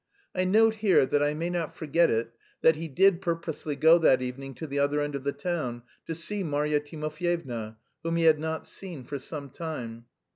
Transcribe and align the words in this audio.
I 0.33 0.45
note 0.45 0.73
here 0.77 1.05
that 1.05 1.21
I 1.21 1.35
may 1.35 1.51
not 1.51 1.75
forget 1.75 2.09
it 2.09 2.31
that 2.63 2.75
he 2.75 2.87
did 2.87 3.21
purposely 3.21 3.75
go 3.75 3.99
that 3.99 4.19
evening 4.19 4.55
to 4.55 4.65
the 4.65 4.79
other 4.79 4.99
end 4.99 5.13
of 5.13 5.23
the 5.23 5.31
town 5.31 5.83
to 6.07 6.15
see 6.15 6.41
Marya 6.43 6.79
Timofyevna, 6.79 7.77
whom 8.01 8.15
he 8.15 8.23
had 8.23 8.39
not 8.39 8.65
seen 8.65 9.03
for 9.03 9.19
some 9.19 9.51
time. 9.51 10.05